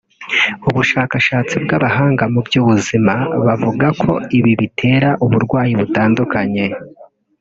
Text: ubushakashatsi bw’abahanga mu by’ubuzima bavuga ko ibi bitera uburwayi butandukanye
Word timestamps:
ubushakashatsi 0.69 1.55
bw’abahanga 1.63 2.23
mu 2.33 2.39
by’ubuzima 2.47 3.13
bavuga 3.45 3.87
ko 4.01 4.11
ibi 4.37 4.51
bitera 4.61 5.09
uburwayi 5.25 5.73
butandukanye 5.79 6.65